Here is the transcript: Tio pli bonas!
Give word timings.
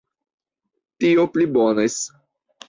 Tio 1.05 1.27
pli 1.35 1.47
bonas! 1.59 1.99